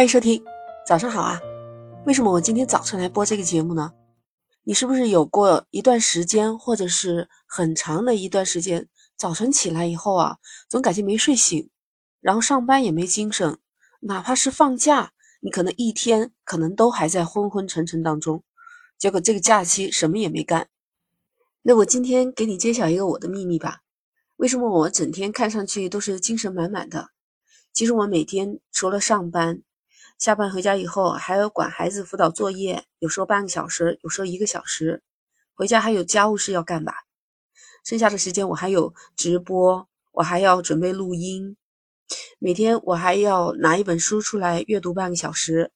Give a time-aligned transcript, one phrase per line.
[0.00, 0.42] 欢迎收听，
[0.86, 1.38] 早上好啊！
[2.06, 3.92] 为什么我今天早晨来播这个节目呢？
[4.64, 8.88] 你是不是有过一段时间，或者是很长的一段时间，
[9.18, 10.38] 早晨起来以后啊，
[10.70, 11.68] 总感觉没睡醒，
[12.22, 13.58] 然后上班也没精神，
[14.00, 18.42] 哪怕是放假，你可能一天可能都还在昏昏沉沉当中，
[18.98, 20.68] 结果这个假期什么也没干。
[21.60, 23.80] 那我今天给你揭晓一个我的秘密吧。
[24.36, 27.10] 为什么我整天看上去都是精神满满的？
[27.74, 29.60] 其实我每天除了上班，
[30.20, 35.02] 下班回家以后，还要管孩子辅导作业，有时候半个小时，有时候一个小时。
[35.54, 36.92] 回家还有家务事要干吧？
[37.86, 41.56] 剩下的时间我还有直播，我还要准备录音。
[42.38, 45.72] 每天我还要拿一本书出来阅读半个小时。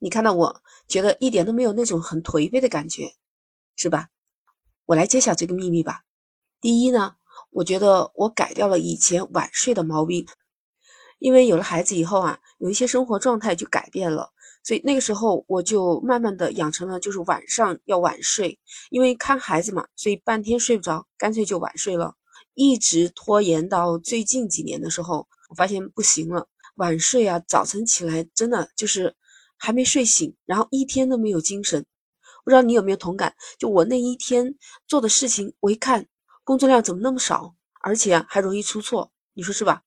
[0.00, 3.14] 你看到我觉得一点都没有那种很颓废的感觉，
[3.76, 4.08] 是吧？
[4.84, 6.02] 我来揭晓这个秘密吧。
[6.60, 7.14] 第一呢，
[7.50, 10.26] 我觉得我改掉了以前晚睡的毛病。
[11.20, 14.30] 因为有了孩子以后啊，有一些生活状态就改变了，
[14.64, 18.58] 所以那个时候我就慢慢的养成了，就是晚上要晚睡。
[18.90, 22.14] 因为看孩子嘛，所以半天睡不着，干脆就晚睡了，
[22.54, 29.14] 一直拖延到最近几年的时候，我发现不行了，晚睡啊，早晨起来真的就是
[29.58, 31.84] 还没睡醒，然后一天都没有精神。
[32.42, 33.34] 不知道你有没有同感？
[33.58, 34.54] 就我那一天
[34.88, 36.06] 做的事情，我一看
[36.44, 39.82] 工作量怎么那么少，而且还容易出错，你说是吧？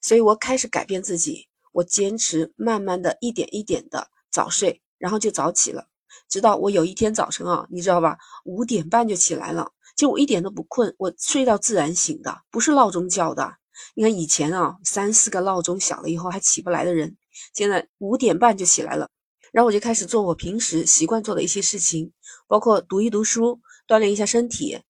[0.00, 5.86] 所以我开始改变自己，我坚持慢慢的一点一点的早睡，然后就早起了，
[6.28, 13.56] 直到我有一天早晨啊，你知道吧，五点半就起来了，就我一点都不困，我睡到自然醒的，不是闹钟叫的。
[13.94, 17.16] 你看以前啊，三四个闹钟响了以后还起不来的人，
[17.54, 19.08] 现在五点半就起来了，
[19.52, 22.12] 然后我就开始做我平时习惯做的一些事情，
[22.46, 24.80] 包括读一读书，锻炼一下身体，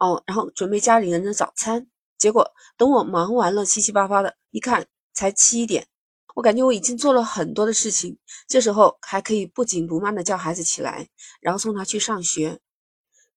[0.00, 1.86] 哦，然后准备家里人的早餐。
[2.20, 5.88] 结果等我忙完了七七八八的，一看才七点，
[6.34, 8.18] 我感觉我已经做了很多的事情。
[8.46, 11.08] 这时候还可以不紧不慢的叫孩子起来，
[11.40, 12.60] 然后送他去上学。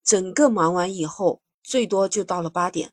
[0.03, 2.91] 整个忙完以后，最多就到了八点。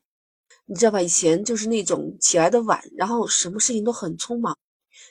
[0.65, 1.01] 你知道吧？
[1.01, 4.57] 以前就是那种起来的晚，然后什么事情都很匆忙。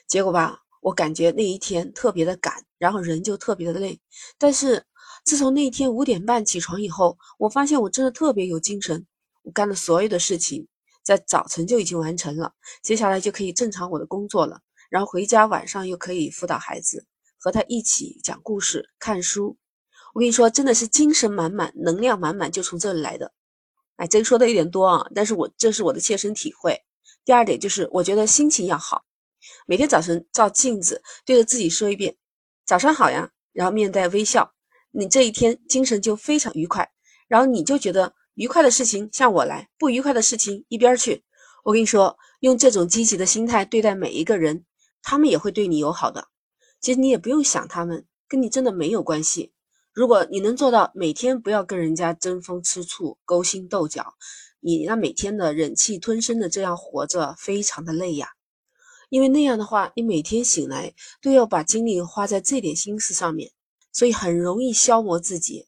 [0.07, 4.01] 结果吧，我感觉那一天特别的赶，然后人就特别的累。
[4.39, 4.83] 但是
[5.23, 9.05] 自从那一天五点半起床以后，我发现我真的特别有精神。
[9.43, 10.67] 我干的所有的事情。
[11.03, 12.53] 在早晨就已经完成了，
[12.83, 14.61] 接下来就可以正常我的工作了。
[14.89, 17.05] 然后回家晚上又可以辅导孩子，
[17.39, 19.57] 和他一起讲故事、看书。
[20.13, 23.31] 我跟你说，真的是精神满满、能量满满，就从这里来的。
[23.95, 26.77] 哎，这个说的有点多啊，但是我这是我的切身体会。
[27.23, 29.03] 第二点就是，我觉得心情要好，
[29.65, 32.15] 每天早晨照镜子，对着自己说一遍
[32.65, 34.53] “早上好呀”，然后面带微笑，
[34.91, 36.91] 你这一天精神就非常愉快，
[37.27, 38.13] 然后你就觉得。
[38.41, 41.23] 愉快的事情向我来，不愉快的事情一边去。
[41.63, 44.65] 我跟你说，用这种积极的心态对待每一个人，
[45.03, 46.27] 他们也会对你友好的。
[46.79, 49.53] 其实你也不用想他们，跟你真的没有关系。
[49.93, 54.15] 如果你能做到每天不要跟人家争风吃醋、勾心斗角，
[54.59, 58.29] 你那每天的忍气吞声的这样活着，非常的累呀。
[59.09, 63.51] 因为那样的话，你每天醒来都要把精力花在这点心思上面，
[63.93, 65.67] 所以很容易消磨自己。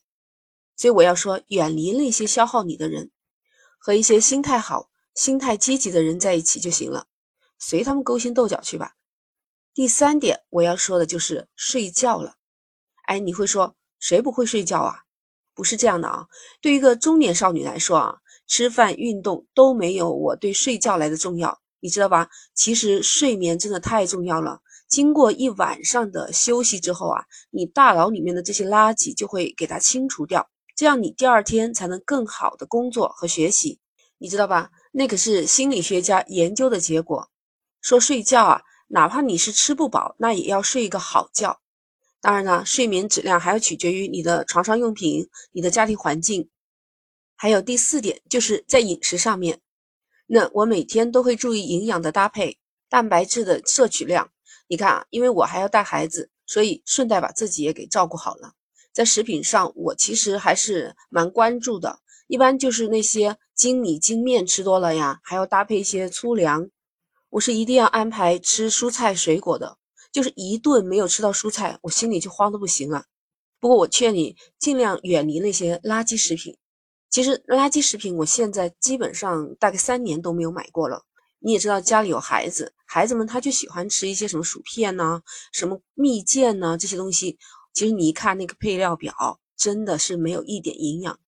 [0.75, 3.11] 所以我要说，远离那些消耗你的人，
[3.77, 7.07] 和一些心态好、心态积极的人在一起就行了，
[7.59, 8.95] 随他们勾心斗角去吧。
[9.73, 12.35] 第三点我要说的就是睡觉了。
[13.05, 14.99] 哎，你会说谁不会睡觉啊？
[15.55, 16.27] 不是这样的啊。
[16.61, 18.17] 对于一个中年少女来说啊，
[18.47, 22.29] 吃饭、运动都没有我对睡觉来的重要，你知道吧？
[22.55, 24.61] 其实睡眠真的太重要了。
[24.87, 30.49] 经过一晚上的休息之后啊，你大脑里面的这些垃圾就会给它清除掉。
[30.75, 33.79] 这样你第二天才能更好的工作和学习，
[34.17, 34.71] 你知道吧？
[34.91, 37.29] 那可是心理学家研究的结果。
[37.81, 41.59] 说睡觉啊，哪怕你是吃不饱，那也要睡一个好觉。
[42.21, 46.49] 当然了，睡眠质量还要取决于你的床上用品、你的家庭环境。
[47.35, 49.59] 还有第四点，就是在饮食上面。
[50.25, 52.57] 那我每天都会注意营养的搭配，
[52.87, 54.31] 蛋白质的摄取量。
[54.67, 58.53] 你看啊，因为我还要带孩子，所以顺带把自己也给照顾好了。
[58.93, 61.99] 在食品上，我其实还是蛮关注的。
[62.27, 66.69] 一般就是那些精米精面吃多了呀，还要搭配一些粗粮。
[67.29, 69.77] 我是一定要安排吃蔬菜水果的，
[70.11, 73.05] 就是一顿没有吃到蔬菜，我心里就慌得不行了。
[73.59, 76.55] 不过我劝你尽量远离那些垃圾食品。
[77.09, 81.03] 其实垃圾食品我现在基本上大概三年都没有买过了。
[81.39, 87.37] 你也知道家里有孩子，孩子们他就喜欢吃一些什么薯片呐、什么蜜饯呐这些东西。
[87.73, 91.19] 其实你一看那个配料表，真的是没有一点营养。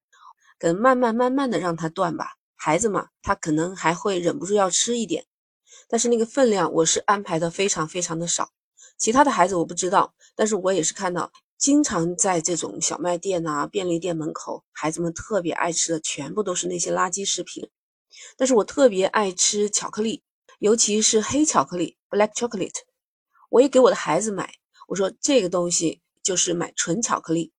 [0.58, 5.26] 可能慢慢慢慢的让他断吧，孩子嘛，他可能还会忍不住要吃一点。
[5.88, 8.52] 但是那个分量我是安排的非常非常的少，
[8.98, 17.70] 其他的孩子我不知道，但是我也是看到，经常在这种小卖店啊、便利店门口，孩子们特别爱吃的全部都是那些垃圾食品。
[18.38, 20.24] 但是我特别爱吃巧克力，
[20.60, 22.72] 尤其是黑巧克力 （black chocolate）。
[23.50, 24.54] 我也给我的孩子买，
[24.88, 27.54] 我说这个东西就是买纯巧克力，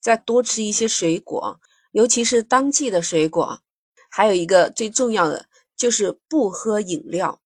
[0.00, 1.60] 再多吃一些水果，
[1.90, 3.60] 尤其是当季的水果。
[4.08, 5.46] 还有一个最重要的
[5.76, 7.40] 就是不喝饮料。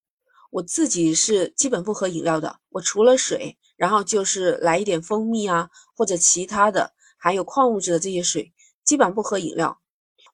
[0.51, 8.53] 我自己是基本不喝饮料的，我除了水，然后就是来一点蜂蜜啊，或者其他的，含有矿物质的这些水，
[8.85, 9.81] 基本不喝饮料。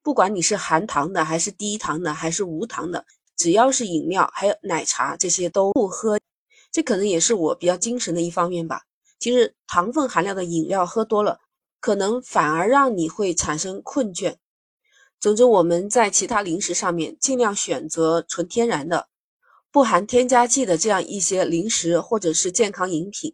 [0.02, 3.06] 不管你是含糖的，还是低糖的，还是无糖的，
[3.38, 6.20] 只要是饮料，还有奶茶这些都不喝。
[6.72, 8.82] 这可能也是我比较精神的一方面吧。
[9.24, 11.40] 其实糖分含量的饮料喝多了，
[11.80, 14.36] 可能反而让你会产生困倦。
[15.18, 19.08] 总之，我们在其他零食上面尽量选择纯天然的。
[19.72, 23.34] 不含添加剂的这样一些零食或者是健康饮品。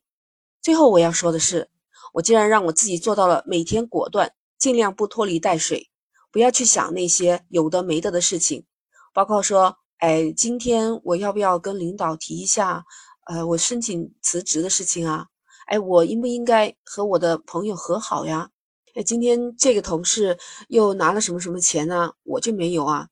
[0.62, 1.72] 最后我要说的是，
[2.14, 5.90] 我既然让我自己做到了每天果断，尽量不拖泥带水，
[6.32, 8.64] 不要去想那些有的没的的事情，
[9.12, 12.86] 包括说，哎，今天我要不要跟领导提一下，
[13.26, 15.26] 呃，我申请辞职的事情啊？
[15.70, 18.50] 哎，我应不应该和我的朋友和好呀？
[18.96, 20.36] 哎，今天这个同事
[20.68, 22.12] 又拿了什么什么钱呢？
[22.24, 23.08] 我就没有啊。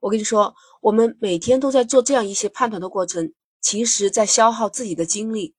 [0.00, 0.54] 我跟你说。
[0.82, 5.54] 我们每天都在做这样一些判断的过程，其实在消耗自己的精力，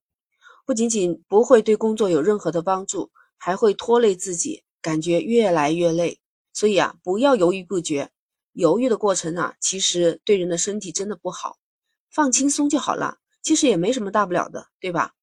[0.66, 6.19] 不仅仅不会对工作有任何的帮助，还会拖累自己，感觉越来越累。
[6.54, 8.10] 所以啊，不要犹豫不决，
[8.54, 11.57] 犹豫的过程啊，其实对人的身体真的不好。
[12.10, 15.13] 放轻松就好了，其实也没什么大不了的，对吧？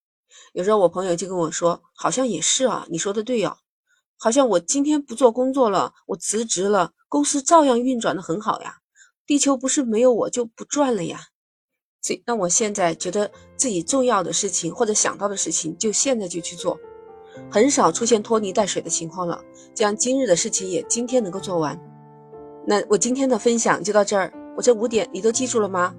[0.52, 3.56] 有时候我朋友就跟我说，好像也是啊，你说的对哦，
[4.16, 8.78] 好像我今天不做工作了，我辞职了，公司照样运转的很好呀。
[9.26, 11.20] 地球不是没有我就不转了呀，
[12.00, 16.78] 所以那我现在觉得自己重要的事情或者想到的事情，就现在就去做，
[17.50, 19.42] 很少出现拖泥带水的情况了。
[19.74, 21.78] 这样今日的事情也今天能够做完。
[22.66, 25.94] 那我今天的分享就到这儿，我这五点你都记住了吗？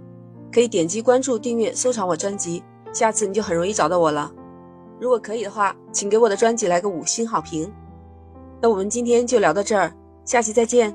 [0.51, 2.63] 可以点击关注、订阅、收藏我专辑，
[2.93, 4.31] 下次你就很容易找到我了。
[4.99, 7.71] 如果可以的话，请给我的专辑来个五星好评。
[8.61, 9.93] 那我们今天就聊到这儿，
[10.25, 10.93] 下期再见。